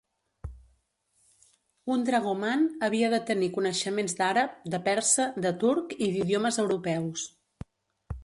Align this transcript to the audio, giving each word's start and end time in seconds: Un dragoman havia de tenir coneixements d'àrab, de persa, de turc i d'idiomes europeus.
Un 1.95 2.05
dragoman 2.07 2.63
havia 2.87 3.11
de 3.15 3.19
tenir 3.29 3.51
coneixements 3.59 4.17
d'àrab, 4.21 4.55
de 4.75 4.79
persa, 4.89 5.29
de 5.47 5.51
turc 5.65 5.93
i 6.07 6.11
d'idiomes 6.15 6.61
europeus. 6.67 7.27